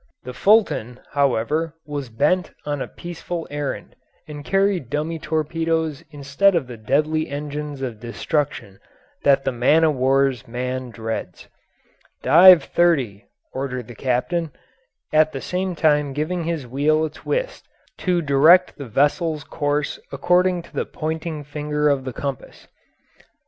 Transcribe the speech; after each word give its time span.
The 0.23 0.33
Fulton, 0.33 0.99
however, 1.11 1.75
was 1.85 2.09
bent 2.09 2.49
on 2.65 2.81
a 2.81 2.87
peaceful 2.87 3.47
errand, 3.51 3.95
and 4.27 4.43
carried 4.43 4.89
dummy 4.89 5.19
torpedoes 5.19 6.03
instead 6.09 6.55
of 6.55 6.65
the 6.65 6.75
deadly 6.75 7.29
engines 7.29 7.83
of 7.83 7.99
destruction 7.99 8.79
that 9.21 9.43
the 9.45 9.51
man 9.51 9.83
o' 9.85 9.91
war's 9.91 10.47
man 10.47 10.89
dreads. 10.89 11.49
"Dive 12.23 12.63
thirty," 12.63 13.25
ordered 13.53 13.85
the 13.87 13.93
captain, 13.93 14.51
at 15.13 15.33
the 15.33 15.39
same 15.41 15.75
time 15.75 16.13
giving 16.13 16.45
his 16.45 16.65
wheel 16.65 17.05
a 17.05 17.11
twist 17.11 17.67
to 17.99 18.23
direct 18.23 18.79
the 18.79 18.87
vessel's 18.87 19.43
course 19.43 19.99
according 20.11 20.63
to 20.63 20.73
the 20.73 20.87
pointing 20.87 21.43
finger 21.43 21.89
of 21.89 22.05
the 22.05 22.11
compass. 22.13 22.67